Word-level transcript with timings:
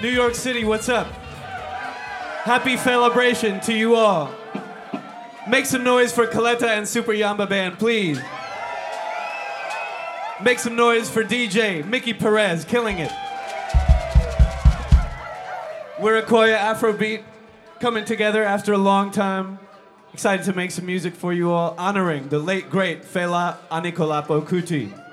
New 0.00 0.08
York 0.08 0.36
City, 0.36 0.64
what's 0.64 0.88
up? 0.88 1.08
Happy 2.44 2.76
Felabration 2.76 3.60
to 3.64 3.74
you 3.74 3.96
all. 3.96 4.32
Make 5.48 5.66
some 5.66 5.82
noise 5.82 6.12
for 6.12 6.24
Kaleta 6.24 6.68
and 6.68 6.86
Super 6.86 7.10
Yamba 7.10 7.48
Band, 7.48 7.80
please. 7.80 8.20
Make 10.40 10.60
some 10.60 10.76
noise 10.76 11.10
for 11.10 11.24
DJ 11.24 11.84
Mickey 11.84 12.14
Perez, 12.14 12.64
killing 12.64 12.98
it. 13.00 13.10
We're 15.98 16.22
Akoya 16.22 16.56
Afrobeat, 16.58 17.24
coming 17.80 18.04
together 18.04 18.44
after 18.44 18.72
a 18.72 18.78
long 18.78 19.10
time. 19.10 19.58
Excited 20.14 20.44
to 20.44 20.52
make 20.52 20.70
some 20.70 20.86
music 20.86 21.12
for 21.12 21.32
you 21.32 21.50
all, 21.50 21.74
honoring 21.76 22.28
the 22.28 22.38
late 22.38 22.70
great 22.70 23.02
Fela 23.02 23.56
Anikulapo 23.68 24.46
Kuti. 24.46 25.07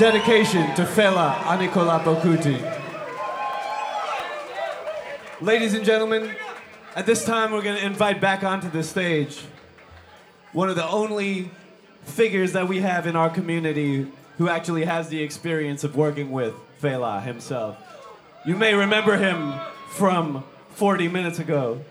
Dedication 0.00 0.74
to 0.76 0.86
Fela 0.86 1.34
Anikulapo 1.42 2.22
Kuti. 2.22 2.56
Ladies 5.42 5.74
and 5.74 5.84
gentlemen, 5.84 6.34
at 6.96 7.04
this 7.04 7.22
time 7.22 7.52
we're 7.52 7.60
going 7.60 7.76
to 7.76 7.84
invite 7.84 8.18
back 8.18 8.42
onto 8.42 8.70
the 8.70 8.82
stage 8.82 9.42
one 10.52 10.70
of 10.70 10.76
the 10.76 10.88
only 10.88 11.50
figures 12.04 12.52
that 12.52 12.66
we 12.66 12.80
have 12.80 13.06
in 13.06 13.14
our 13.14 13.28
community 13.28 14.10
who 14.38 14.48
actually 14.48 14.86
has 14.86 15.10
the 15.10 15.22
experience 15.22 15.84
of 15.84 15.94
working 15.96 16.30
with 16.30 16.54
Fela 16.80 17.22
himself. 17.22 17.76
You 18.46 18.56
may 18.56 18.72
remember 18.72 19.18
him 19.18 19.52
from 19.90 20.44
40 20.70 21.08
minutes 21.08 21.38
ago. 21.38 21.84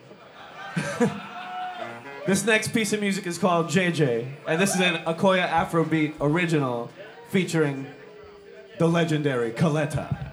this 2.26 2.44
next 2.44 2.70
piece 2.70 2.92
of 2.92 3.02
music 3.02 3.28
is 3.28 3.38
called 3.38 3.68
JJ, 3.68 4.28
and 4.48 4.60
this 4.60 4.74
is 4.74 4.82
an 4.82 4.96
Akoya 5.06 5.48
Afrobeat 5.48 6.16
original 6.20 6.90
featuring 7.30 7.86
the 8.80 8.88
legendary 8.88 9.52
Kaleta. 9.52 10.29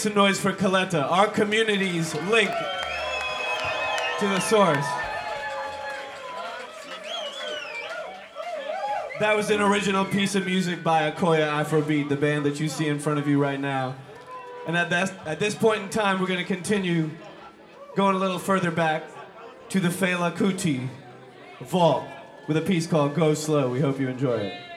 Some 0.00 0.14
noise 0.14 0.40
for 0.40 0.54
Kaleta, 0.54 1.10
our 1.10 1.26
community's 1.26 2.14
link 2.30 2.50
to 4.18 4.26
the 4.26 4.40
source. 4.40 4.86
That 9.20 9.36
was 9.36 9.50
an 9.50 9.60
original 9.60 10.06
piece 10.06 10.34
of 10.34 10.46
music 10.46 10.82
by 10.82 11.10
Akoya 11.10 11.62
Afrobeat, 11.62 12.08
the 12.08 12.16
band 12.16 12.46
that 12.46 12.58
you 12.58 12.66
see 12.66 12.88
in 12.88 12.98
front 12.98 13.18
of 13.18 13.28
you 13.28 13.38
right 13.38 13.60
now. 13.60 13.94
And 14.66 14.74
at, 14.74 14.88
that, 14.88 15.12
at 15.26 15.38
this 15.38 15.54
point 15.54 15.82
in 15.82 15.90
time, 15.90 16.18
we're 16.18 16.28
going 16.28 16.38
to 16.40 16.46
continue 16.46 17.10
going 17.94 18.16
a 18.16 18.18
little 18.18 18.38
further 18.38 18.70
back 18.70 19.04
to 19.68 19.80
the 19.80 19.90
Fela 19.90 20.34
Kuti 20.34 20.88
vault 21.60 22.04
with 22.48 22.56
a 22.56 22.62
piece 22.62 22.86
called 22.86 23.14
Go 23.14 23.34
Slow. 23.34 23.68
We 23.68 23.80
hope 23.80 24.00
you 24.00 24.08
enjoy 24.08 24.38
it. 24.38 24.69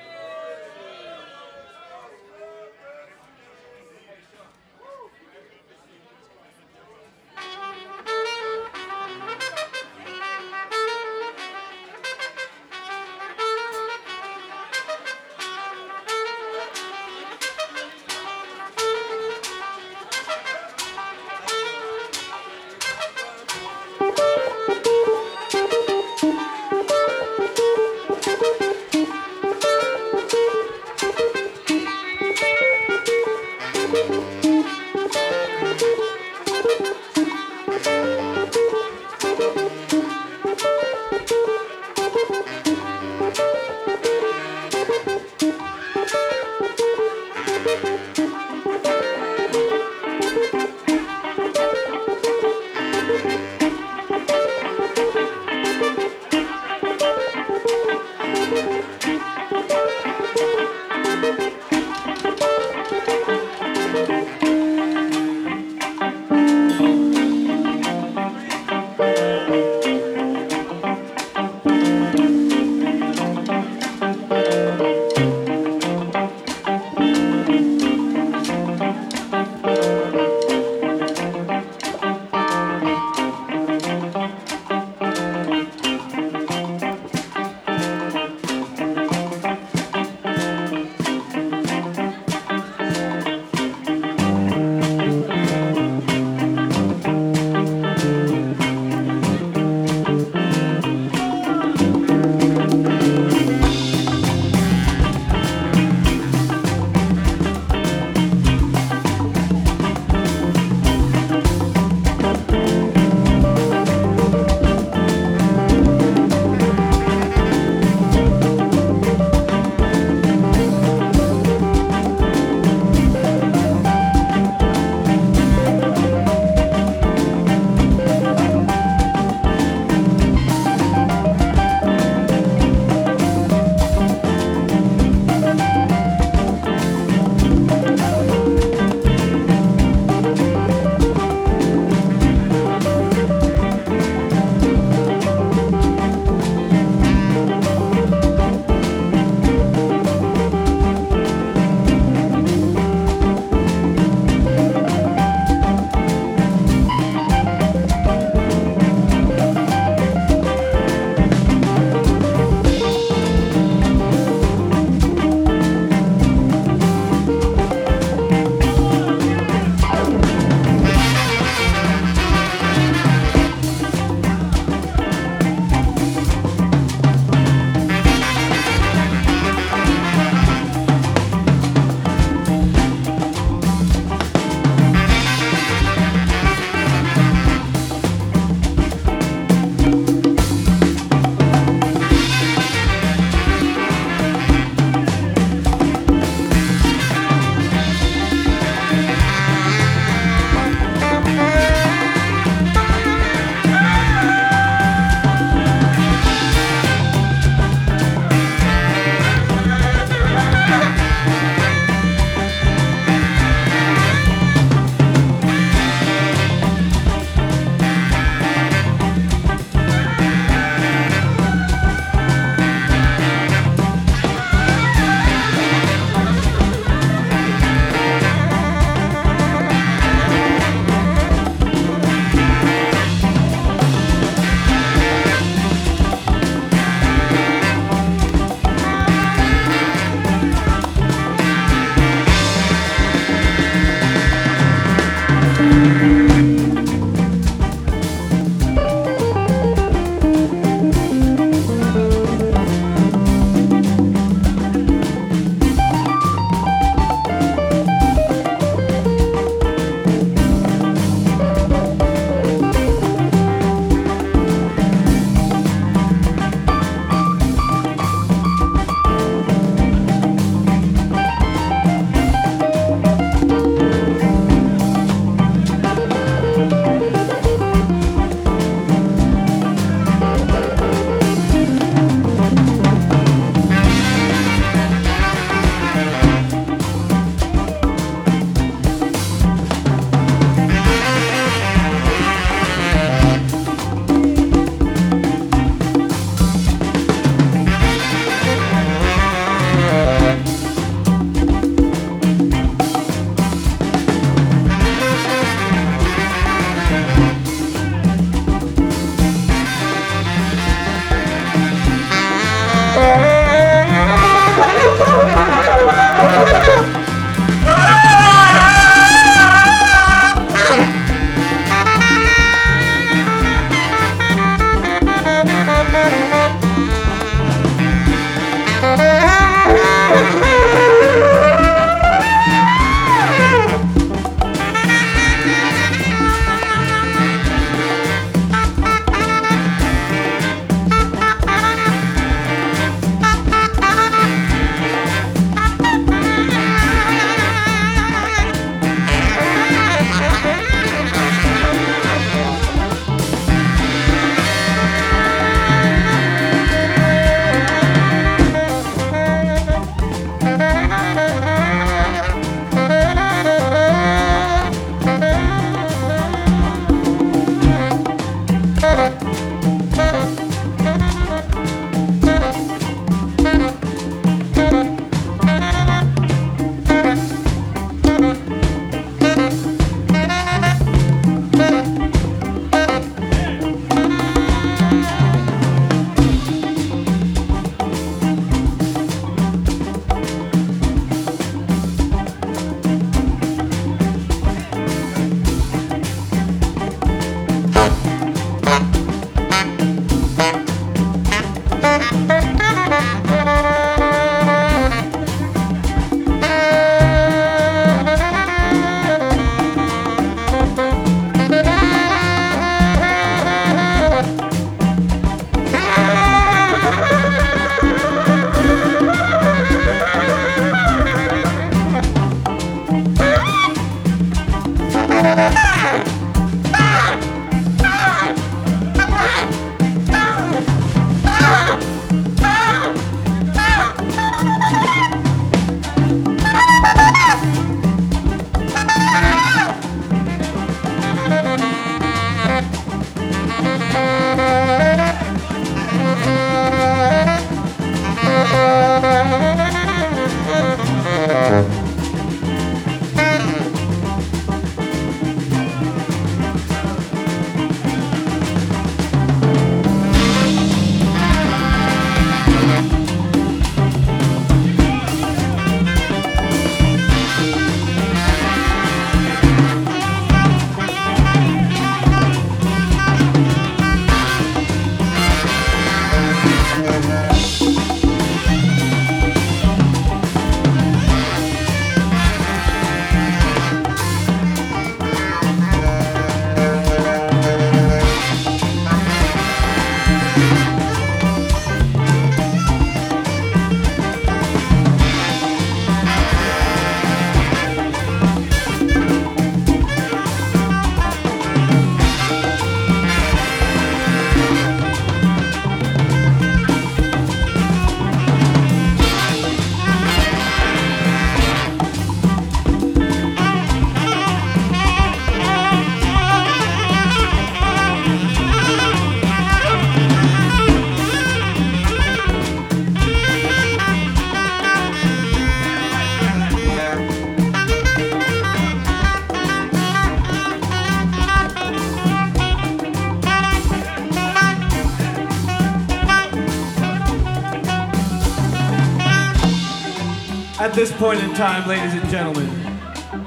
this 540.84 541.00
point 541.00 541.24
in 541.24 541.34
time, 541.34 541.66
ladies 541.66 541.94
and 541.94 542.10
gentlemen, 542.10 542.50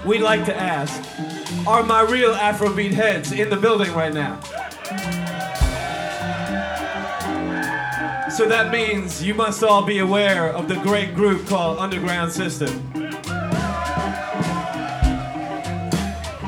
we'd 0.05 0.21
like 0.21 0.45
to 0.45 0.55
ask 0.55 1.03
Are 1.67 1.83
my 1.83 2.03
real 2.03 2.35
Afrobeat 2.35 2.93
heads 2.93 3.33
in 3.33 3.49
the 3.49 3.57
building 3.57 3.91
right 3.95 4.13
now? 4.13 4.39
So 8.29 8.47
that 8.47 8.71
means 8.71 9.25
you 9.25 9.33
must 9.33 9.65
all 9.65 9.83
be 9.83 10.01
aware 10.01 10.53
of 10.53 10.69
the 10.69 10.75
great 10.81 11.15
group 11.15 11.47
called 11.47 11.79
Underground 11.79 12.31
System. 12.31 12.69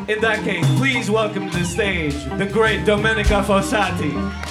In 0.09 0.21
that 0.21 0.45
case, 0.45 0.67
please 0.77 1.11
welcome 1.11 1.49
to 1.49 1.59
the 1.59 1.65
stage 1.65 2.23
the 2.37 2.51
great 2.53 2.81
Domenica 2.81 3.43
Fossati. 3.43 4.48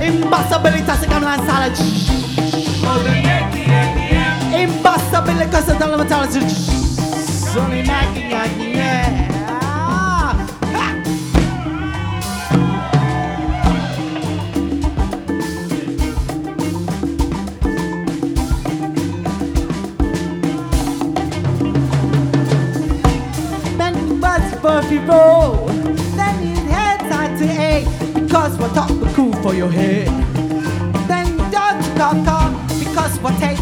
Imbassabilità 0.00 0.96
si 0.98 1.06
chiama 1.06 1.36
la 1.36 1.42
sala 1.46 1.70
Imbassabile 4.50 5.48
cosa 5.48 5.72
dalla 5.74 5.96
mentale 5.96 6.28
Sono 7.52 7.74
in 7.74 7.84
macchina 7.86 9.27
road. 25.06 25.68
Then 26.16 26.46
your 26.46 26.64
head 26.72 27.00
starts 27.06 27.40
to 27.40 27.46
ache 27.46 27.88
because 28.14 28.58
we're 28.58 28.72
top 28.74 28.90
cool 29.14 29.32
for 29.42 29.54
your 29.54 29.70
head. 29.70 30.08
Then 31.08 31.26
you 31.28 31.38
your 31.38 31.50
dogs 31.50 31.88
knock 31.96 32.26
on 32.28 32.66
because 32.78 33.18
we're 33.20 33.38
taking. 33.38 33.57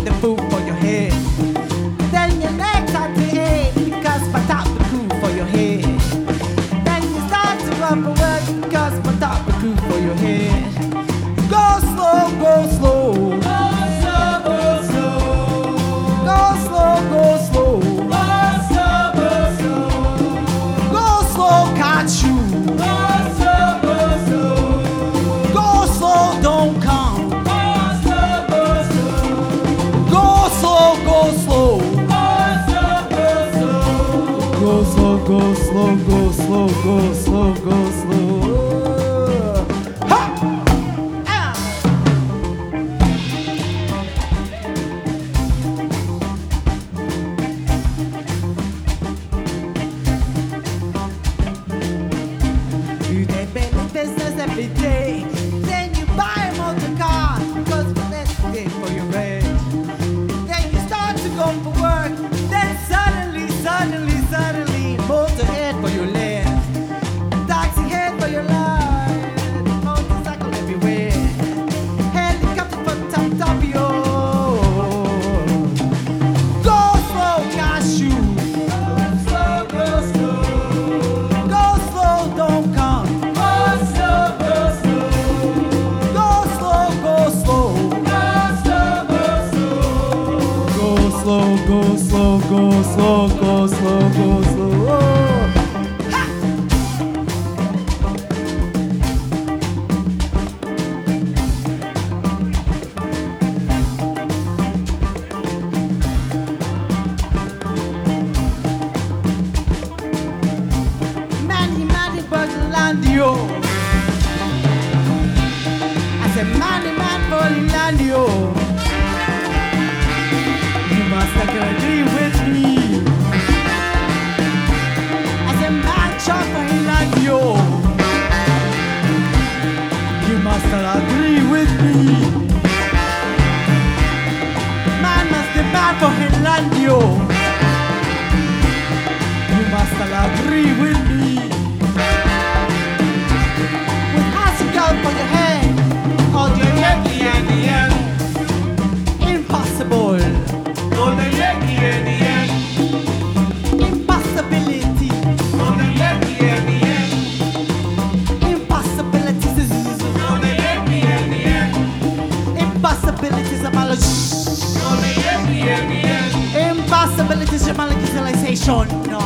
revelation, 168.67 169.03
no. 169.11 169.19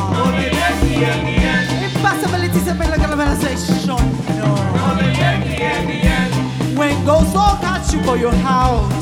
Impossibilities 1.83 2.67
and 2.67 2.79
miracle 2.79 3.17
revelation, 3.17 3.87
no. 3.87 3.97
When 6.77 7.05
ghosts 7.05 7.35
all 7.35 7.57
catch 7.57 7.93
you 7.93 8.03
for 8.03 8.17
your 8.17 8.33
house. 8.33 9.01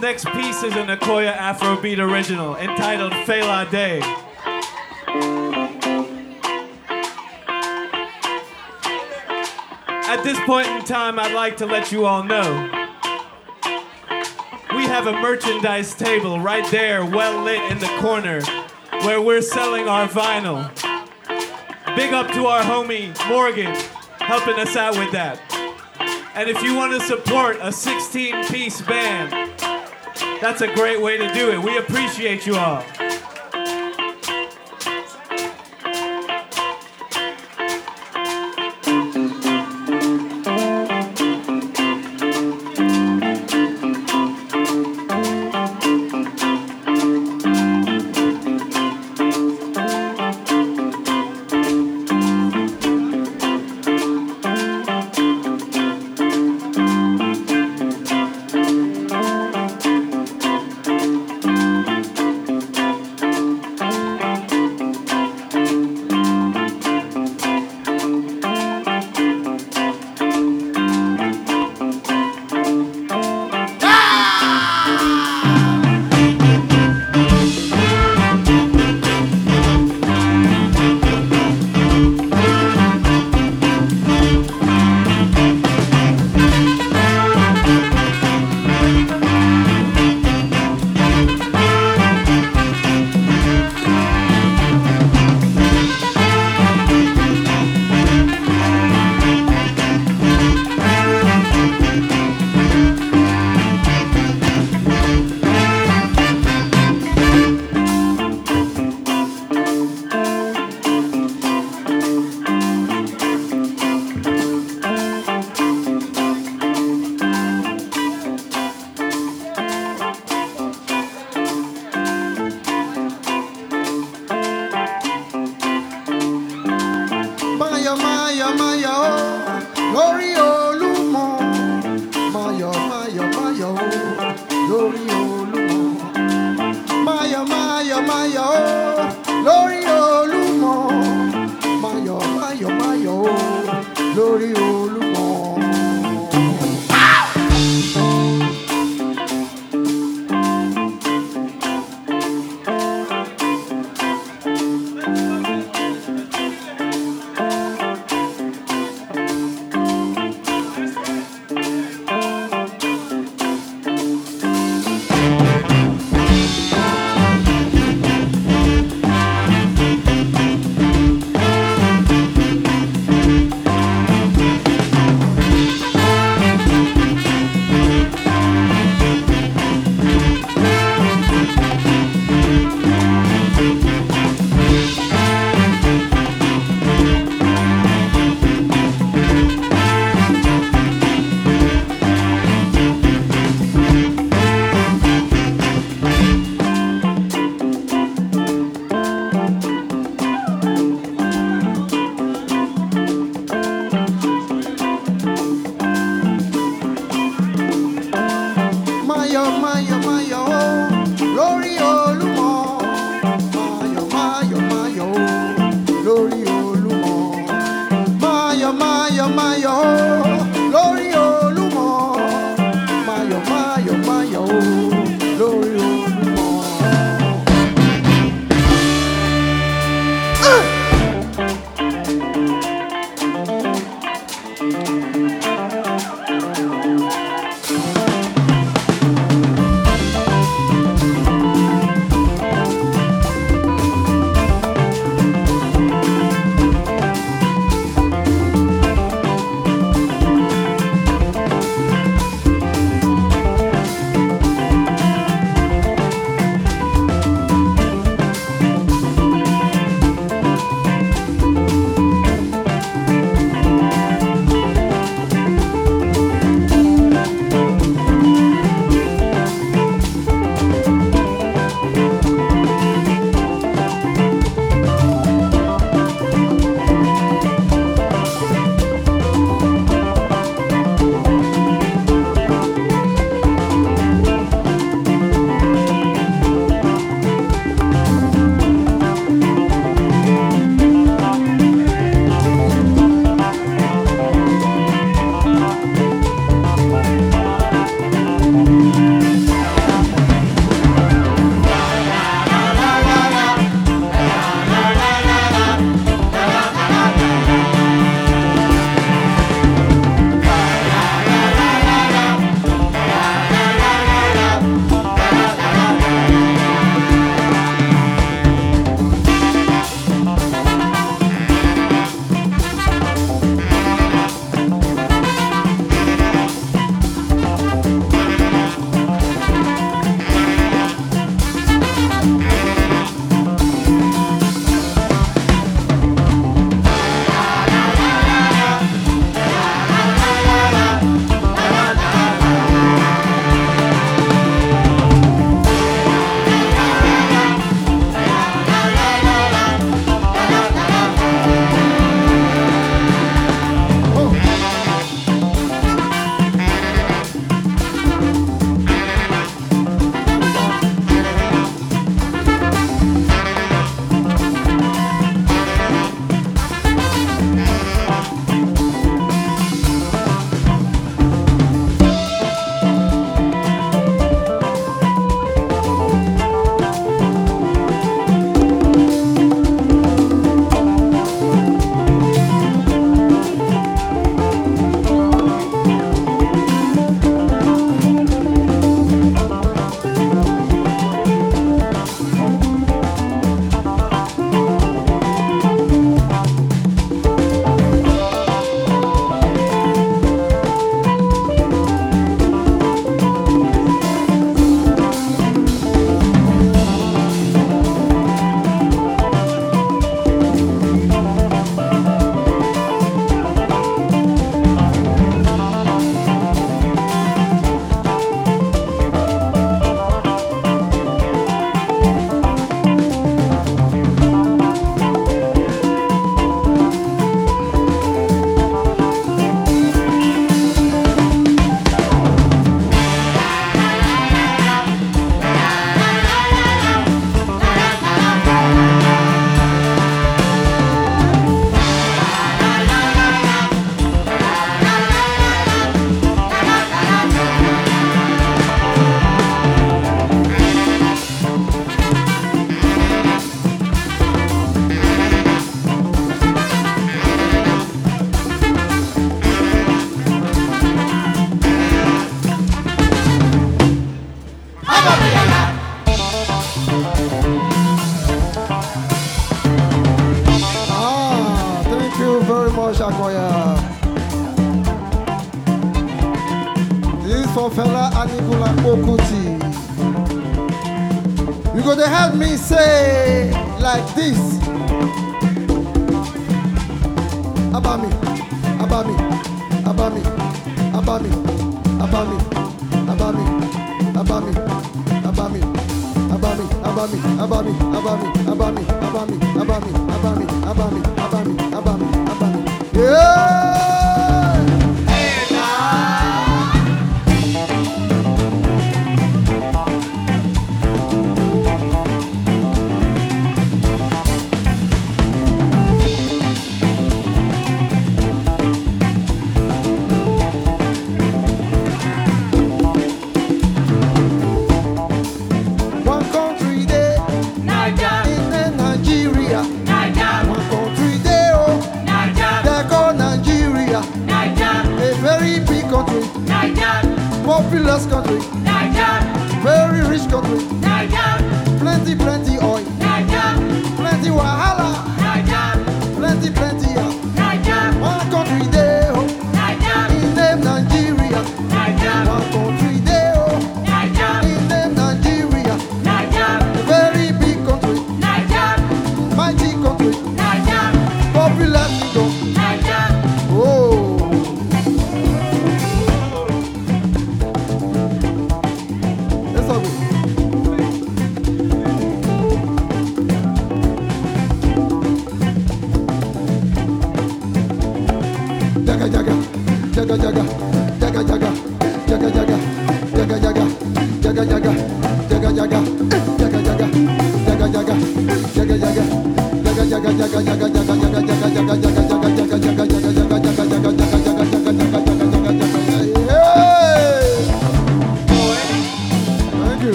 This 0.00 0.24
next 0.24 0.36
piece 0.36 0.62
is 0.62 0.76
an 0.76 0.88
Akoya 0.88 1.34
Afrobeat 1.36 1.98
original 1.98 2.56
entitled 2.56 3.12
Fela 3.12 3.68
Day. 3.70 4.00
At 9.88 10.22
this 10.22 10.38
point 10.40 10.68
in 10.68 10.84
time, 10.84 11.18
I'd 11.18 11.34
like 11.34 11.56
to 11.58 11.66
let 11.66 11.90
you 11.90 12.06
all 12.06 12.22
know 12.22 12.70
we 14.74 14.84
have 14.84 15.06
a 15.06 15.12
merchandise 15.12 15.94
table 15.94 16.38
right 16.38 16.68
there, 16.70 17.04
well 17.04 17.42
lit 17.42 17.60
in 17.70 17.78
the 17.78 17.88
corner, 18.00 18.42
where 19.04 19.20
we're 19.20 19.42
selling 19.42 19.88
our 19.88 20.06
vinyl. 20.06 20.68
Big 21.96 22.12
up 22.12 22.30
to 22.32 22.46
our 22.46 22.62
homie 22.62 23.12
Morgan 23.28 23.74
helping 24.20 24.58
us 24.60 24.76
out 24.76 24.96
with 24.96 25.10
that. 25.12 25.40
And 26.34 26.48
if 26.48 26.62
you 26.62 26.76
want 26.76 26.92
to 26.92 27.04
support 27.04 27.58
a 27.60 27.72
16 27.72 28.44
piece 28.44 28.80
band, 28.82 29.47
that's 30.40 30.60
a 30.60 30.72
great 30.74 31.00
way 31.00 31.16
to 31.16 31.32
do 31.34 31.50
it. 31.50 31.58
We 31.58 31.78
appreciate 31.78 32.46
you 32.46 32.56
all. 32.56 32.84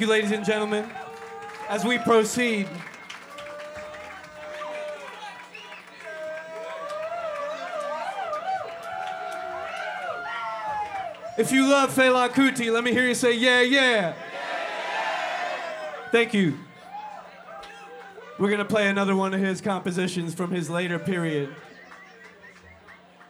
Thank 0.00 0.08
you, 0.08 0.14
ladies 0.14 0.32
and 0.32 0.46
gentlemen. 0.46 0.88
As 1.68 1.84
we 1.84 1.98
proceed, 1.98 2.66
if 11.36 11.52
you 11.52 11.68
love 11.68 11.94
Fela 11.94 12.30
Kuti, 12.30 12.72
let 12.72 12.82
me 12.82 12.92
hear 12.92 13.06
you 13.06 13.14
say, 13.14 13.34
yeah, 13.36 13.60
yeah. 13.60 14.14
Thank 16.10 16.32
you. 16.32 16.56
We're 18.38 18.48
going 18.48 18.56
to 18.56 18.64
play 18.64 18.88
another 18.88 19.14
one 19.14 19.34
of 19.34 19.40
his 19.40 19.60
compositions 19.60 20.32
from 20.32 20.50
his 20.50 20.70
later 20.70 20.98
period. 20.98 21.54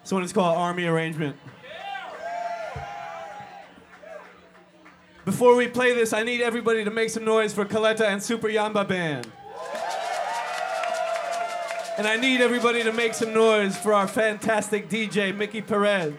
This 0.02 0.12
one 0.12 0.22
is 0.22 0.32
called 0.32 0.56
Army 0.56 0.84
Arrangement. 0.84 1.34
Before 5.30 5.54
we 5.54 5.68
play 5.68 5.94
this, 5.94 6.12
I 6.12 6.24
need 6.24 6.40
everybody 6.40 6.82
to 6.82 6.90
make 6.90 7.08
some 7.08 7.24
noise 7.24 7.54
for 7.54 7.64
Kaleta 7.64 8.00
and 8.00 8.20
Super 8.20 8.48
Yamba 8.48 8.86
Band. 8.86 9.30
And 11.96 12.04
I 12.04 12.16
need 12.16 12.40
everybody 12.40 12.82
to 12.82 12.92
make 12.92 13.14
some 13.14 13.32
noise 13.32 13.76
for 13.76 13.94
our 13.94 14.08
fantastic 14.08 14.88
DJ, 14.88 15.32
Mickey 15.32 15.60
Perez. 15.60 16.14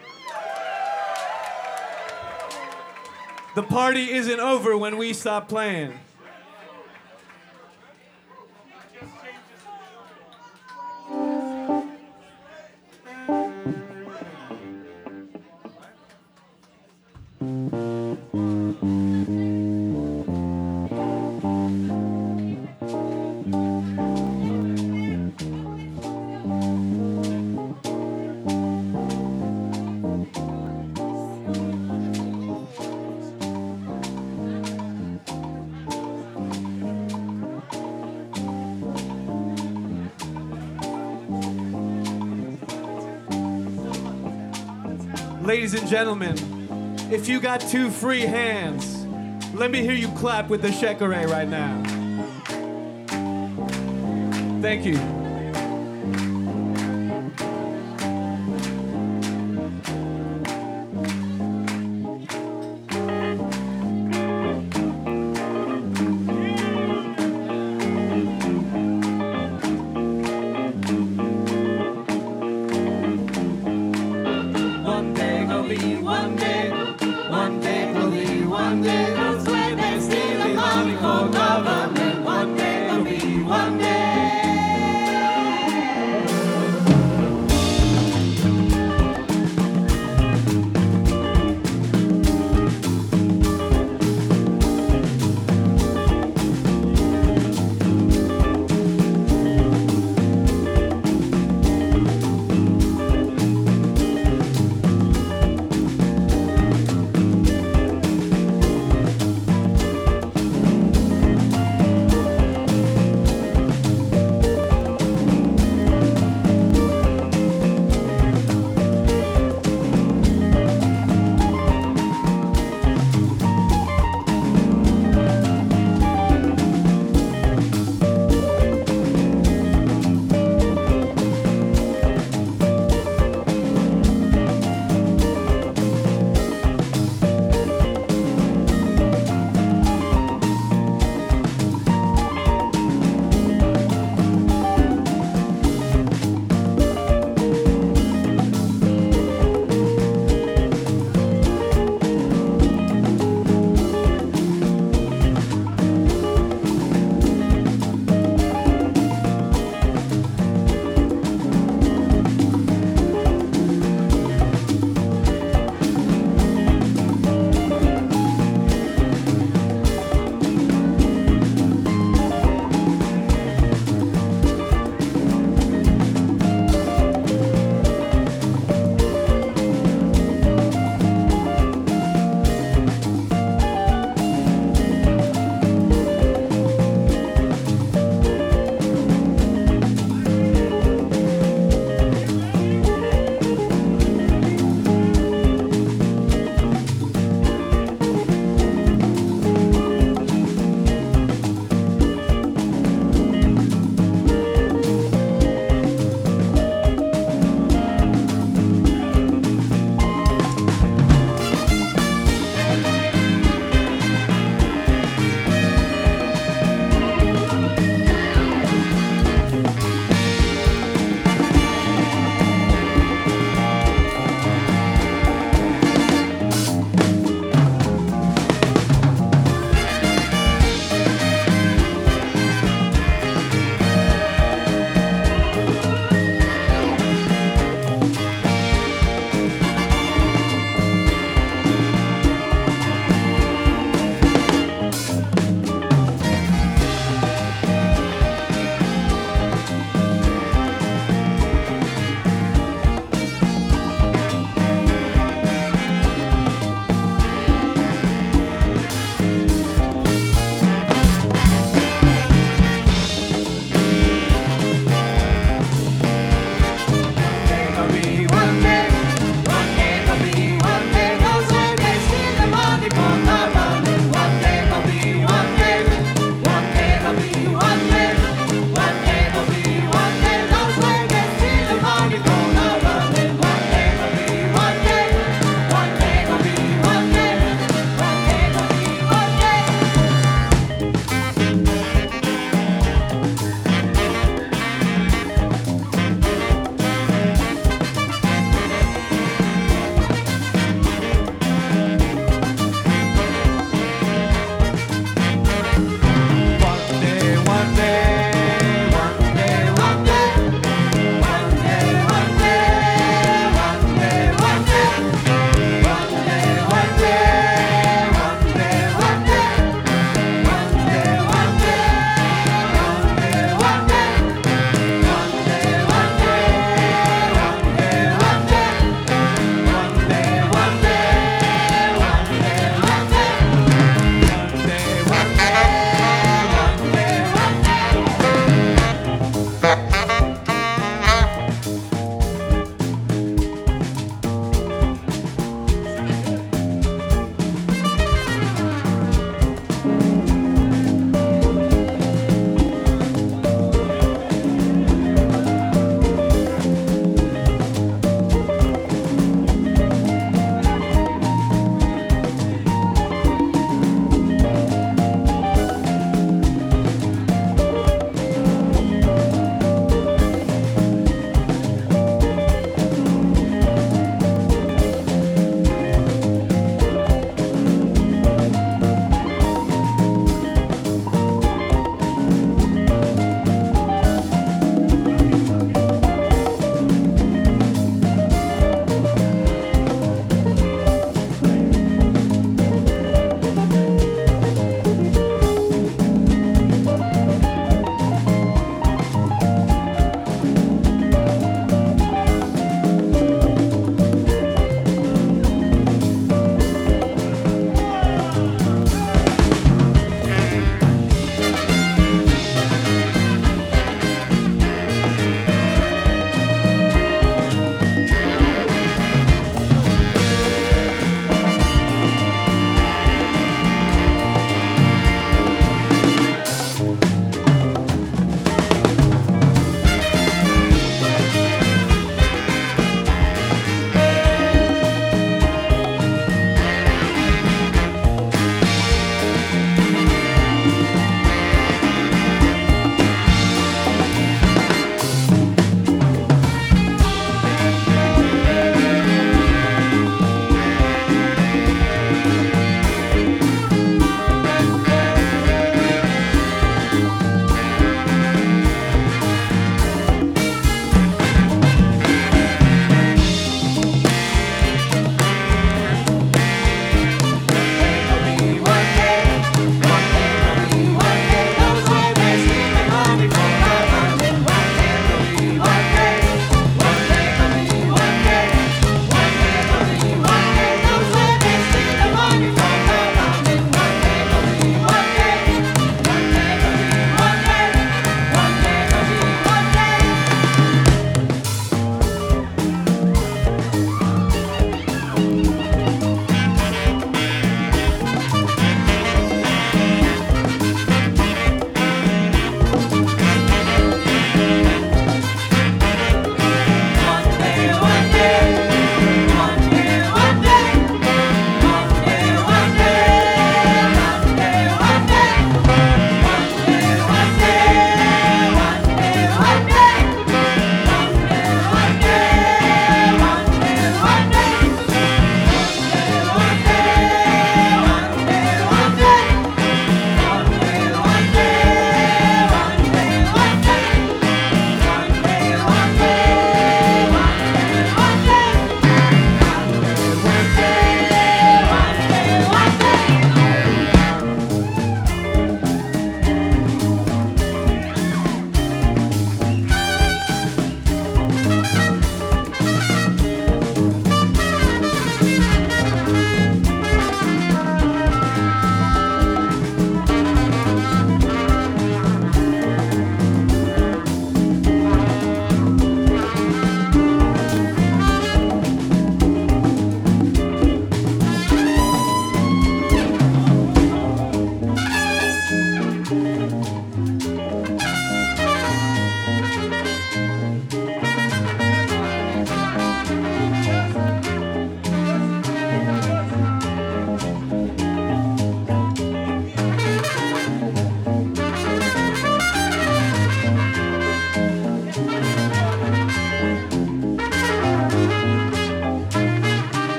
The 3.54 3.62
party 3.62 4.12
isn't 4.12 4.40
over 4.40 4.78
when 4.78 4.96
we 4.96 5.12
stop 5.12 5.46
playing. 5.46 5.92
Ladies 45.62 45.80
and 45.80 45.88
gentlemen, 45.88 46.34
if 47.12 47.28
you 47.28 47.38
got 47.38 47.60
two 47.60 47.88
free 47.88 48.22
hands, 48.22 49.06
let 49.54 49.70
me 49.70 49.80
hear 49.80 49.92
you 49.92 50.08
clap 50.08 50.48
with 50.48 50.60
the 50.60 50.70
shekere 50.70 51.28
right 51.28 51.46
now. 51.46 51.80
Thank 54.60 54.84
you. 54.84 55.21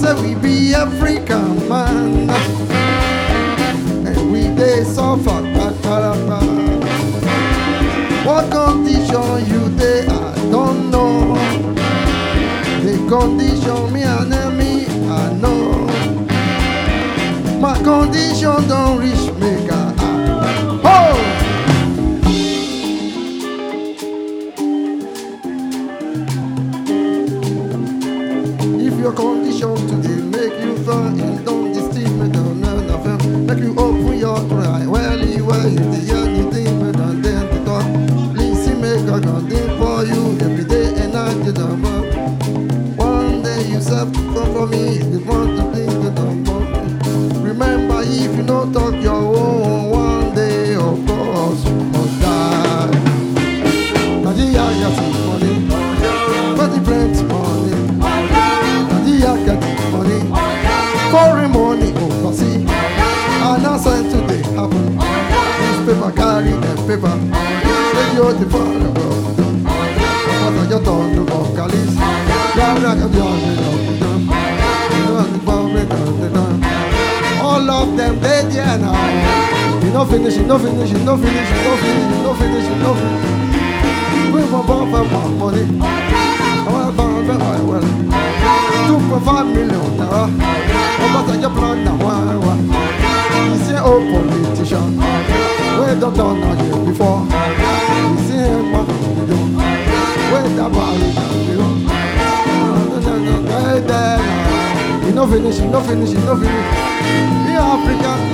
Say 0.00 0.14
we 0.22 0.34
be 0.34 0.74
African 0.74 1.68
man 1.68 2.30
and 4.06 4.32
we 4.32 4.42
dey 4.54 4.84
suffer 4.84 5.40
kpakarapa. 5.52 6.40
What 8.26 8.50
condition 8.50 9.46
you 9.52 9.68
dey 9.78 10.06
I 10.06 10.34
don't 10.50 10.90
know. 10.90 11.34
The 12.84 12.94
condition 13.08 13.92
me 13.92 14.02
and 14.02 14.30
me 14.58 14.86
I 15.08 15.32
know. 15.42 15.86
My 17.60 17.74
condition 17.82 18.68
don 18.68 18.98
reach 18.98 19.30
you 30.84 30.90
fall 30.92 31.06
in 31.06 31.44
down 31.44 31.72
the 31.72 31.92
steam 31.92 32.20
and 32.20 32.32
down 32.32 32.64
and 32.64 32.90
FM, 32.90 33.46
make 33.46 33.58
you 33.58 33.74
open 33.78 34.18
your 34.18 34.38
eye, 34.38 34.86
well, 34.86 35.18
you 35.18 35.50
are 35.50 35.66
in 35.66 35.76
the 35.76 36.00
anything 36.14 36.92
better 36.92 37.12
than 37.24 37.44
the 37.52 37.64
talk. 37.64 37.86
Please 38.34 38.64
see 38.64 38.74
make 38.74 39.08
a 39.08 39.20
content 39.20 39.78
for 39.78 40.04
you 40.04 40.38
every 40.40 40.64
day 40.64 40.88
and 41.02 41.12
night 41.12 41.44
the 41.44 41.66
work. 41.82 42.98
One 42.98 43.42
day 43.42 43.62
you 43.68 43.80
self 43.80 44.12
come 44.12 44.52
for 44.52 44.66
me, 44.66 44.98
if 44.98 45.06
you 45.12 45.24
want 45.24 45.56
to 45.56 45.64
think 45.72 45.92
the 46.02 46.12
work. 46.50 47.42
Remember, 47.42 48.02
if 48.02 48.36
you 48.36 48.42
don't 48.42 48.72
talk 48.72 48.93
All 77.40 77.70
of 77.70 77.96
them 77.96 78.18
dead 78.20 78.52
yeah 78.52 78.76
now. 78.76 79.92
No 79.92 80.04
finish, 80.04 80.36
no 80.38 80.58
finish, 80.58 80.90
no 81.04 81.16
finish, 81.16 81.50
no 81.64 81.76
finish, 81.76 82.22
no 82.24 82.34
finish, 82.34 82.68
no 82.82 82.94
finish. 82.94 84.32
We 84.34 84.42
want 84.50 84.66
more 84.66 84.86
for 84.90 85.04
more 85.04 85.50
money. 85.52 85.64
I 85.80 86.68
want 86.72 86.86
to 86.90 86.92
buy 86.98 87.38
very 87.38 87.64
well. 87.64 87.86
Two 88.88 88.98
point 89.08 89.24
five 89.24 89.46
million 89.46 89.90
naira. 89.98 90.24
Ọba 91.04 91.20
sàjẹ́ 91.28 91.50
plan 91.56 91.76
na 91.84 91.92
wá 92.04 92.14
wá. 92.44 92.54
You 93.68 93.78
old 93.90 94.04
politician. 94.12 94.88
Wey 95.78 95.94
don 96.00 96.12
don 96.18 96.34
na 96.40 96.48
you 96.68 96.78
before. 96.86 97.20
You 98.00 98.10
see 98.26 98.44
him 98.50 98.72
door. 99.28 99.46
Wey 100.32 100.46
dábàá 100.58 100.86
rí 101.00 101.08
na 101.16 101.24
the 101.46 101.54
door. 101.58 101.93
Hey 103.54 103.78
there 103.86 104.18
na. 104.18 105.06
You 105.06 105.12
no 105.12 105.28
finish, 105.28 105.60
you 105.60 105.68
no 105.68 105.80
finish, 105.80 106.10
you 106.10 106.18
no 106.26 106.34
finish. 106.34 106.66
Be 107.46 107.54
African. 107.54 108.33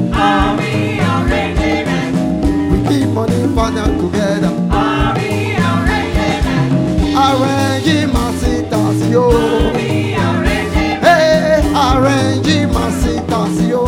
We 2.71 2.77
keep 2.89 3.09
money, 3.11 3.43
them 3.47 3.93
together. 4.01 4.53
Arrange 7.15 8.01
my 8.13 8.27
citas, 8.35 9.01
yo. 9.09 9.25
Hey, 11.01 11.63
arrange 11.73 12.61
my 12.73 12.91
citas, 12.91 13.57
yo. 13.69 13.83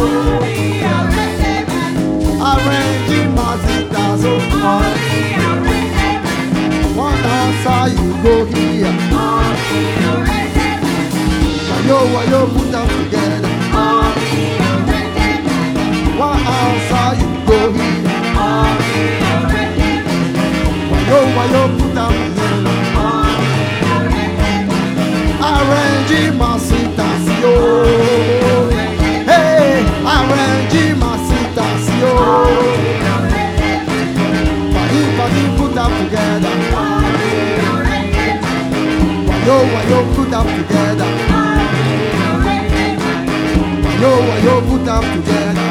Arrange 2.38 3.20
my 3.34 3.50
citas, 3.66 4.24
oh. 4.24 4.38
One 6.94 7.24
answer 7.24 7.82
you 8.00 8.10
go 8.22 8.34
here. 8.44 8.94
Yo, 11.86 11.98
yo, 12.30 12.40
put 12.46 12.66
them 12.70 12.86
together. 12.86 12.94
One 12.94 13.03
together. 40.56 41.06
Yo. 44.00 44.44
Yo. 44.44 44.60
Put 44.68 44.88
up 44.88 45.02
together. 45.02 45.63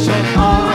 salvation. 0.00 0.34
Oh. 0.38 0.69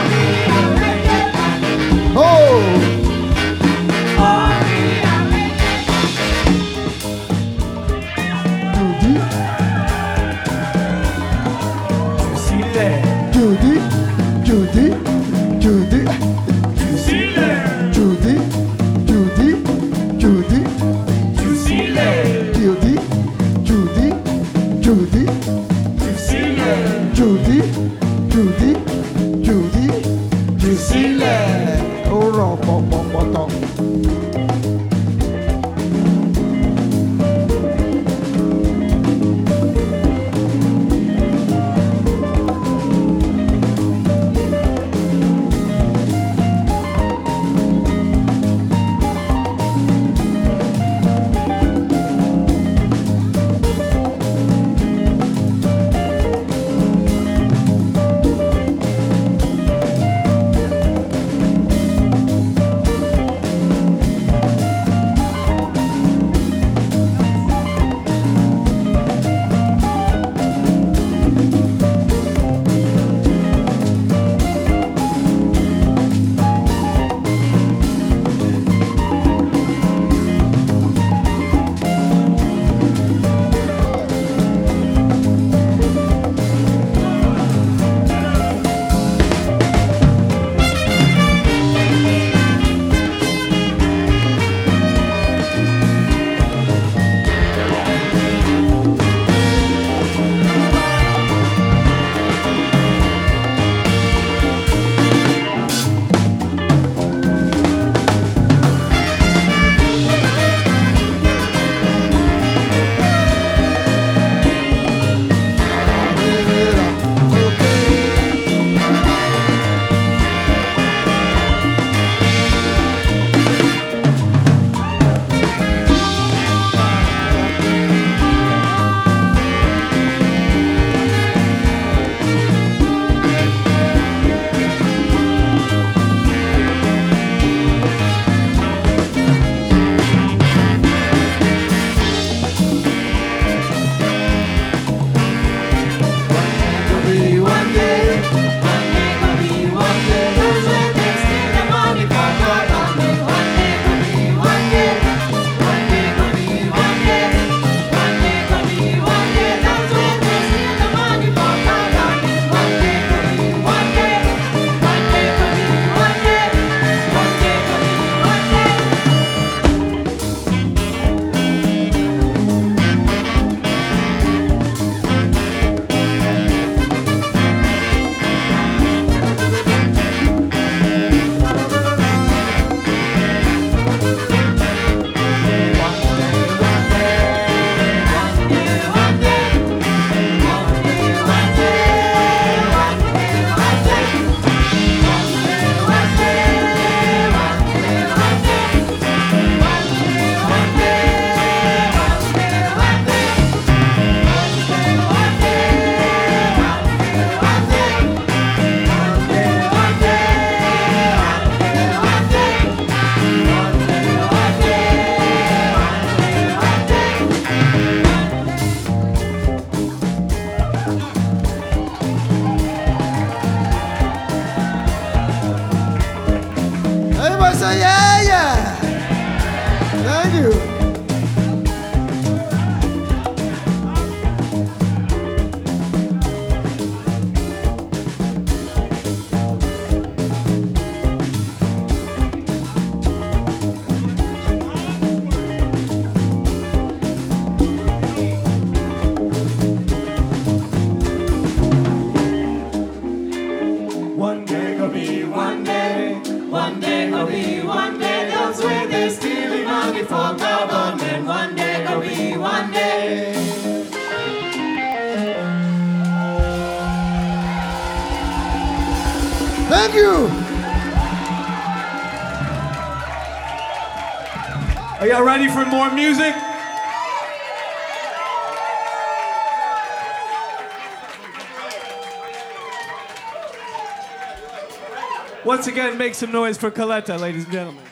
Once 285.66 285.76
again, 285.76 285.98
make 285.98 286.14
some 286.14 286.30
noise 286.30 286.56
for 286.56 286.70
Kaleta, 286.70 287.18
ladies 287.18 287.42
and 287.42 287.52
gentlemen. 287.52 287.82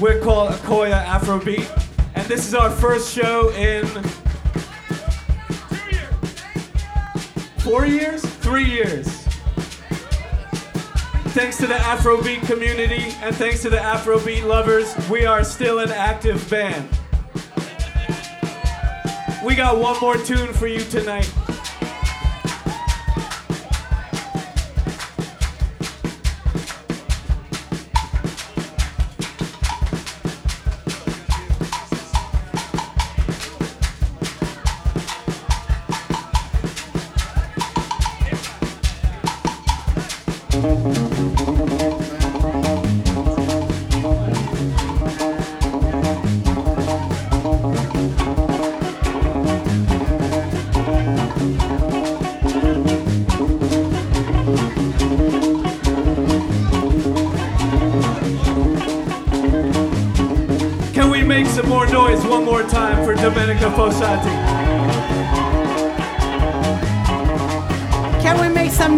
We're 0.00 0.20
called 0.20 0.50
Akoya 0.50 1.04
Afrobeat, 1.04 1.70
and 2.16 2.26
this 2.26 2.48
is 2.48 2.52
our 2.52 2.68
first 2.68 3.14
show 3.14 3.50
in 3.50 3.86
four 7.60 7.86
years? 7.86 8.22
Three 8.40 8.64
years. 8.64 9.06
Thanks 11.30 11.58
to 11.58 11.68
the 11.68 11.74
Afrobeat 11.74 12.44
community 12.44 13.14
and 13.22 13.36
thanks 13.36 13.62
to 13.62 13.70
the 13.70 13.76
Afrobeat 13.76 14.42
lovers, 14.42 14.92
we 15.08 15.26
are 15.26 15.44
still 15.44 15.78
an 15.78 15.92
active 15.92 16.50
band. 16.50 16.88
We 19.44 19.54
got 19.54 19.78
one 19.78 19.96
more 20.00 20.16
tune 20.16 20.52
for 20.52 20.66
you 20.66 20.80
tonight. 20.80 21.32
Make 61.42 61.46
some 61.46 61.66
more 61.68 61.86
noise 61.86 62.22
one 62.26 62.44
more 62.44 62.62
time 62.62 63.04
for 63.04 63.14
Domenica 63.14 63.74
Fossati? 63.74 64.41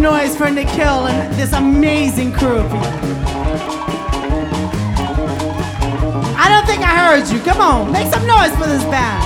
Noise 0.04 0.36
for 0.36 0.50
Nikhil 0.50 1.06
and 1.06 1.32
this 1.32 1.54
amazing 1.54 2.30
crew 2.30 2.58
of 2.58 2.70
people? 2.70 2.86
I 6.36 6.46
don't 6.50 6.66
think 6.66 6.82
I 6.82 6.94
heard 7.08 7.26
you. 7.32 7.40
Come 7.40 7.62
on, 7.62 7.90
make 7.90 8.12
some 8.12 8.26
noise 8.26 8.54
for 8.54 8.66
this 8.66 8.84
band. 8.84 9.23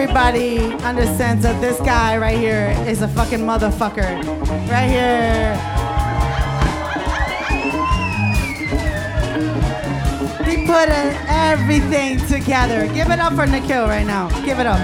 Everybody 0.00 0.58
understands 0.82 1.42
that 1.42 1.60
this 1.60 1.78
guy 1.80 2.16
right 2.16 2.38
here 2.38 2.74
is 2.88 3.02
a 3.02 3.08
fucking 3.08 3.40
motherfucker. 3.40 4.08
Right 4.72 4.88
here. 4.88 5.52
He 10.48 10.64
put 10.64 10.88
everything 11.28 12.16
together. 12.28 12.86
Give 12.94 13.10
it 13.10 13.20
up 13.20 13.34
for 13.34 13.44
Nikhil 13.44 13.88
right 13.88 14.06
now. 14.06 14.30
Give 14.42 14.58
it 14.58 14.66
up. 14.66 14.80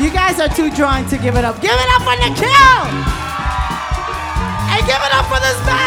You 0.00 0.10
guys 0.10 0.40
are 0.40 0.48
too 0.48 0.68
drunk 0.74 1.08
to 1.10 1.16
give 1.16 1.36
it 1.36 1.44
up. 1.44 1.62
Give 1.62 1.70
it 1.70 1.90
up 1.94 2.02
for 2.02 2.16
Nikhil! 2.18 2.74
And 4.74 4.82
give 4.84 4.98
it 4.98 5.14
up 5.14 5.26
for 5.26 5.38
this 5.38 5.64
man! 5.64 5.83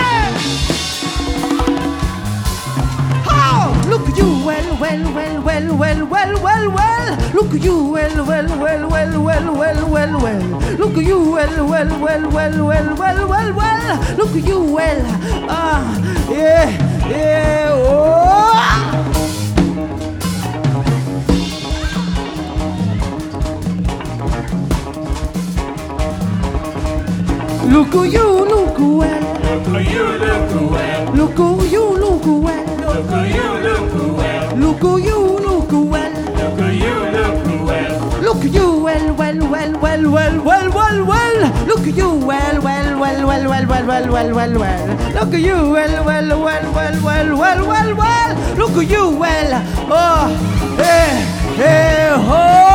you 4.18 4.46
well, 4.46 4.80
well, 4.82 5.14
well, 5.14 5.44
well, 5.44 5.78
well, 5.78 6.06
well, 6.08 6.42
well, 6.42 6.72
well. 6.72 7.34
Look 7.34 7.54
you 7.62 7.92
well, 7.92 8.26
well, 8.26 8.60
well, 8.60 8.90
well, 8.90 9.22
well, 9.22 9.54
well, 9.56 9.90
well, 9.90 10.22
well. 10.22 10.78
Look 10.78 10.98
you 10.98 11.32
well, 11.32 11.68
well, 11.68 12.00
well, 12.00 12.32
well, 12.32 12.66
well, 12.66 12.96
well, 12.98 13.28
well, 13.28 13.54
well. 13.54 14.18
Look 14.18 14.36
you 14.44 14.60
well. 14.74 15.02
Ah, 15.50 16.30
yeah, 16.30 16.70
yeah. 17.10 17.68
Oh. 17.74 18.08
Look 27.68 27.88
who 27.90 28.04
you, 28.06 28.46
look 28.46 28.78
who 28.78 28.98
well. 28.98 29.22
Look 29.44 29.66
who 29.66 29.80
you, 29.80 30.04
look 30.04 30.52
who 30.52 30.68
well. 30.70 31.14
Look 31.14 31.32
who 31.38 31.66
you, 31.66 31.84
look 31.98 32.24
who 32.24 32.42
well. 32.42 32.66
Look 32.78 33.06
who 33.06 33.24
you. 33.36 33.47
Look 34.80 35.00
at 35.00 35.04
you, 35.06 35.18
look 35.18 35.74
at 35.74 35.88
well. 35.90 36.12
Look 36.38 36.60
who 36.60 36.68
you 36.72 36.94
look 37.10 37.48
who 37.48 37.66
well. 37.66 38.22
Look 38.22 38.44
you, 38.44 38.80
well, 38.84 39.16
well, 39.16 39.50
well, 39.50 39.74
well, 39.82 40.12
well, 40.12 40.44
well, 40.44 40.72
well, 40.72 41.06
well. 41.06 41.66
Look 41.66 41.86
you, 41.88 42.14
well, 42.14 42.62
well, 42.62 43.00
well, 43.00 43.28
well, 43.28 43.52
well, 43.52 43.80
well, 43.80 43.88
well, 43.88 44.12
well, 44.12 44.36
well, 44.36 44.60
well. 44.60 45.14
Look 45.14 45.34
you, 45.34 45.72
well, 45.72 46.06
well, 46.06 46.30
well, 46.44 46.74
well, 46.74 47.02
well, 47.02 47.38
well, 47.38 47.68
well, 47.68 47.96
well. 47.96 48.56
Look 48.58 48.88
you, 48.88 49.18
well. 49.18 49.64
Oh, 49.90 50.28
hey, 50.78 51.26
hey, 51.56 52.10
oh. 52.12 52.68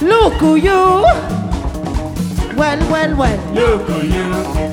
Look 0.00 0.42
at 0.42 0.62
you. 0.62 1.28
Well, 2.56 2.90
well, 2.90 3.16
well. 3.16 3.54
Look 3.54 3.88
who 3.88 4.06
you. 4.06 4.67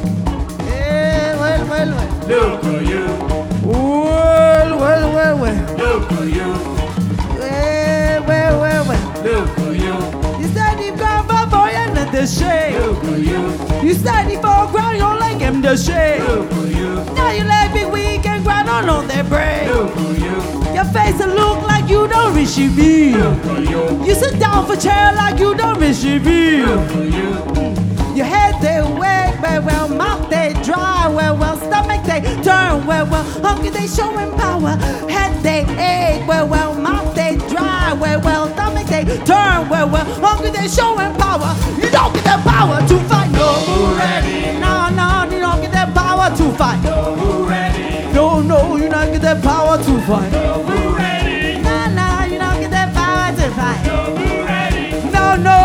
You. 13.36 13.94
Steady 13.94 14.36
for 14.36 14.68
ground, 14.72 14.98
you 14.98 15.20
like 15.20 15.40
him 15.40 15.62
the 15.62 15.76
shade. 15.76 16.22
Look 16.22 16.52
who 16.52 16.68
you. 16.68 16.95
Now 17.16 17.32
you 17.32 17.44
let 17.44 17.74
big 17.74 17.91
weak 17.91 18.26
and 18.26 18.44
grind 18.44 18.70
on 18.70 18.90
on 18.90 19.07
their 19.07 19.24
you. 19.24 20.74
Your 20.74 20.86
face 20.86 21.20
a 21.22 21.28
look 21.28 21.62
like 21.64 21.90
you 21.90 22.07
don't 22.07 22.36
receive 22.36 22.78
me. 22.78 23.16
Look 23.16 23.38
who 23.40 24.06
you. 24.06 24.16
Sit 24.16 24.40
down 24.40 24.66
for 24.66 24.76
chair 24.76 25.14
like 25.14 25.40
you 25.40 25.56
don't 25.56 25.80
receive 25.80 26.26
me. 26.26 26.64
Look 26.64 26.91
you. 27.03 27.30
Mm. 27.60 27.86
Your 28.16 28.26
head 28.26 28.62
they 28.62 28.82
wag, 28.98 29.41
well, 29.41 29.62
well, 29.62 29.90
mouth 29.90 30.30
they 30.30 30.53
dry, 30.64 31.06
well, 31.10 31.36
well, 31.36 31.57
stomach 31.57 32.02
they 32.06 32.22
turn, 32.41 32.86
well, 32.88 33.06
well, 33.12 33.24
hungry 33.44 33.70
they 33.70 33.88
showing 33.88 34.32
power, 34.38 34.78
head 35.12 35.44
they 35.44 35.64
ache, 35.76 36.26
well, 36.26 36.48
well, 36.48 36.74
mouth 36.76 37.14
they 37.14 37.36
dry, 37.49 37.91
well, 37.91 38.22
well, 38.22 38.48
stomach 38.53 38.88
they 38.88 39.03
turn, 39.26 39.68
well, 39.68 39.90
well, 39.90 40.06
hungry 40.24 40.49
they 40.49 40.70
showing 40.70 41.14
power. 41.18 41.52
You 41.76 41.91
don't 41.91 42.14
get 42.14 42.24
the 42.24 42.40
power 42.49 42.80
to 42.88 42.99
fight, 43.10 43.15
no, 43.38 43.48
Who 43.68 43.98
ready? 43.98 44.60
no, 44.60 44.90
no, 44.90 45.24
you 45.32 45.40
don't 45.40 45.62
get 45.62 45.72
the 45.72 45.86
power 45.94 46.30
to 46.36 46.45
fight, 46.57 46.80
Who 46.80 47.48
ready? 47.48 48.14
no, 48.14 48.41
no, 48.41 48.76
you 48.78 48.90
don't 48.90 49.12
get 49.12 49.22
the 49.22 49.36
power 49.48 49.78
to 49.78 49.94
fight, 50.07 50.32
Who 50.32 50.95
ready? 50.95 51.62
no, 51.62 51.88
no, 51.99 52.26
you 52.32 52.38
don't 52.40 52.60
get 52.62 52.72
the 52.72 52.86
power 52.94 53.32
to 53.36 53.45
fight. 53.57 53.82
Who 53.88 54.44
ready? 54.45 55.12
No, 55.12 55.36
no! 55.36 55.60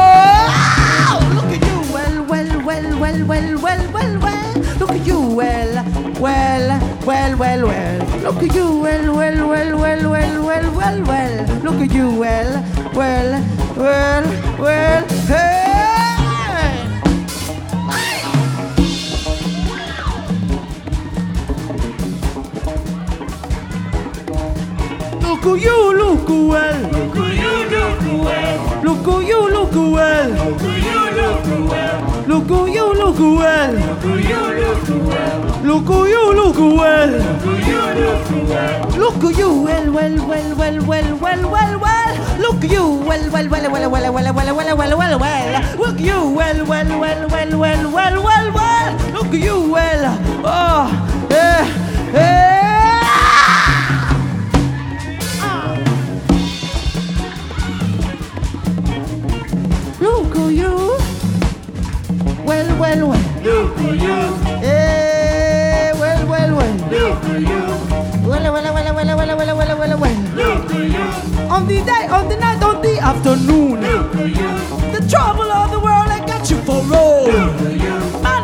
Look 1.36 1.50
at 1.54 1.62
you, 1.68 1.78
well, 1.94 2.16
well, 2.24 2.50
well, 2.66 2.98
well, 2.98 3.26
well, 3.26 3.58
well, 3.62 3.92
well, 3.92 4.18
well. 4.20 4.54
Look 4.80 4.90
at 4.90 5.06
you, 5.06 5.20
well, 5.20 5.72
well, 6.20 6.66
well, 7.06 7.36
well, 7.38 7.62
well. 7.66 7.98
Look 8.22 8.42
at 8.42 8.54
you, 8.54 8.80
well, 8.80 9.14
well, 9.16 9.48
well, 9.48 9.78
well, 9.78 10.10
well, 10.10 10.42
well, 10.46 10.72
well, 10.76 11.02
well. 11.04 11.62
Look 11.62 11.80
at 11.80 11.92
you, 11.92 12.10
well, 12.18 12.50
well, 12.94 13.30
well, 13.76 14.24
well, 14.58 15.06
Look 25.42 25.56
at 25.56 25.62
you, 25.62 25.96
look 25.96 26.28
at 26.28 26.48
well. 26.50 26.82
Look 26.82 27.14
who 27.16 27.30
you 27.32 27.70
look 27.70 28.00
who 28.02 28.22
well. 28.24 28.82
Look 28.84 29.06
at 29.06 29.22
you, 29.24 29.50
look 29.50 29.72
at 29.72 29.90
well. 29.90 30.36
Look 32.28 32.48
who 32.48 32.66
you 32.68 32.94
look 32.94 33.16
who 33.16 33.36
well. 33.36 33.72
Look 33.72 34.04
at 34.04 34.28
you, 34.28 34.40
look 34.60 34.90
at 34.90 35.00
well. 35.06 35.62
Look 35.64 35.84
who 35.86 36.06
you 36.06 36.34
look 36.34 36.56
who 36.56 36.76
well. 36.76 37.10
Look 37.10 37.56
at 37.56 37.68
you, 37.68 37.80
look 38.04 38.30
at 38.30 38.48
well. 38.48 38.90
Look 38.98 39.22
who 39.22 39.28
you 39.30 39.30
look 39.30 39.30
who 39.30 39.30
well. 39.30 39.30
Look 39.30 39.32
at 39.32 39.38
you, 39.38 39.50
well, 39.64 39.92
well, 39.92 40.28
well, 40.28 40.54
well, 40.56 40.84
well, 40.84 41.16
well, 41.16 41.50
well, 41.50 41.78
well. 41.80 42.38
Look 42.38 42.62
you, 42.64 42.84
well, 43.08 43.30
well, 43.30 43.48
well, 43.50 43.70
well, 43.70 43.90
well, 43.90 44.12
well, 44.12 44.34
well, 44.34 44.54
well, 44.56 44.76
well, 44.76 44.98
well, 44.98 45.18
well. 45.18 45.76
Look 45.78 46.00
you, 46.00 46.30
well, 46.36 46.66
well, 46.66 47.00
well, 47.00 47.28
well, 47.28 47.58
well, 47.58 47.90
well, 47.90 48.22
well, 48.22 48.52
well. 48.52 49.12
Look 49.12 49.32
you, 49.32 49.70
well. 49.70 50.18
Oh, 50.44 51.28
eh, 51.30 51.79
Well, 62.80 63.08
well. 63.08 63.42
Look 63.42 63.76
who 63.78 63.92
you. 63.92 64.18
Eh, 64.64 65.92
well, 66.00 66.26
well, 66.26 66.56
well. 66.56 66.76
Look 66.90 67.18
who 67.24 67.38
you. 67.38 67.62
Well, 68.28 68.52
well, 68.52 68.74
well, 68.74 68.94
well, 68.94 69.16
well, 69.16 69.36
well, 69.36 69.56
well, 69.56 69.78
well, 69.78 69.98
well. 69.98 70.18
Look 70.34 70.70
who 70.70 70.82
you. 70.84 71.06
On 71.54 71.66
the 71.66 71.82
day, 71.84 72.06
on 72.08 72.28
the 72.28 72.36
night, 72.36 72.62
on 72.62 72.80
the 72.82 72.98
afternoon. 72.98 73.80
Look 73.82 74.12
who 74.14 74.24
you. 74.26 74.50
The 74.98 75.06
trouble 75.10 75.50
of 75.52 75.70
the 75.70 75.78
world, 75.78 76.08
I 76.08 76.24
got 76.26 76.48
you 76.50 76.56
for 76.62 76.80
roll. 76.84 77.26
Look 77.26 77.52
who 77.60 77.70
you. 77.70 78.00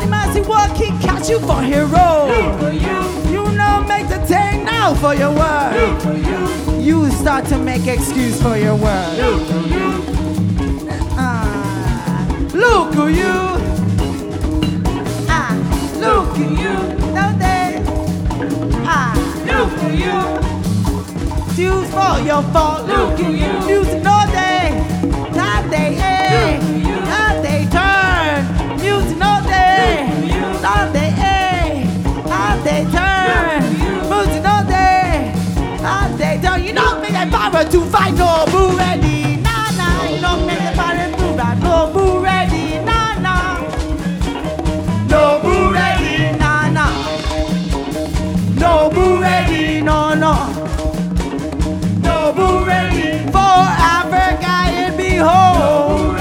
Mercy, 0.07 0.41
work, 0.41 0.71
he 0.77 0.87
catch 1.05 1.29
you 1.29 1.39
for 1.39 1.61
hero. 1.61 2.27
Look 2.27 2.59
who 2.61 2.71
you. 2.71 3.33
You 3.33 3.51
know, 3.57 3.83
make 3.87 4.07
the 4.07 4.19
thing 4.25 4.63
now 4.63 4.93
for 4.93 5.13
your 5.15 5.31
word. 5.31 5.73
Look 5.75 6.01
who 6.03 6.79
you. 6.79 7.05
You 7.05 7.11
start 7.11 7.45
to 7.47 7.57
make 7.57 7.87
excuse 7.87 8.41
for 8.41 8.55
your 8.57 8.75
word. 8.75 9.17
Look 9.17 9.41
who 9.49 9.59
you. 9.75 10.03
Ah, 11.17 12.25
look 12.53 12.95
at 12.95 13.11
you 13.13 13.66
for 16.37 16.43
you. 16.43 16.75
Ah, 18.85 19.13
you. 20.03 20.17
Shoes 21.55 21.89
for 21.89 22.13
your 22.21 22.43
fault. 22.53 22.85
New 22.87 23.05
for 23.17 23.31
you. 23.31 23.53
Music 23.65 24.05
day. 24.27 24.69
Time 25.33 25.69
they 25.69 25.97
end. 25.97 26.61
Turn. 27.75 28.45
Music 28.79 29.21
all 29.21 29.41
day. 29.41 30.05
Time 30.61 30.93
they 30.93 31.09
end. 31.17 32.05
Time 32.27 32.63
they 32.63 32.81
turn. 32.95 33.63
Music 34.11 34.45
all 34.45 34.63
day. 34.65 35.33
Time 35.79 36.17
they 36.17 36.39
turn. 36.43 36.63
You 36.63 36.73
know 36.73 37.01
me, 37.01 37.07
they 37.07 37.25
borrow 37.31 37.63
to 37.67 37.81
fight 37.85 38.19
or 38.19 38.45
move 38.53 38.79
any. 38.79 39.26
be 55.17 55.23
home. 55.23 56.15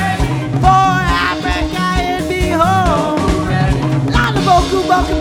For 0.62 0.94
Africa, 1.28 1.84
it 2.00 2.28
be 2.28 2.50
home. 2.50 3.20
Lana 4.14 4.40
Boku, 4.46 4.78
Boku, 4.90 5.14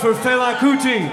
for 0.00 0.14
Fela 0.14 0.56
Kuti. 0.56 1.10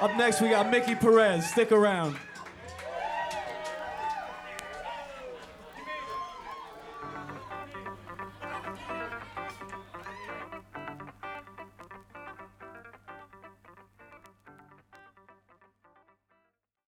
Up 0.00 0.16
next, 0.16 0.40
we 0.40 0.48
got 0.48 0.70
Mickey 0.70 0.94
Perez. 0.94 1.46
Stick 1.46 1.70
around. 1.70 2.16